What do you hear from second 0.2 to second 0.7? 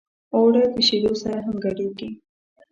اوړه